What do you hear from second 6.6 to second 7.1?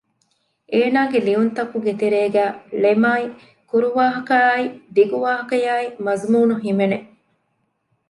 ހިމެނެ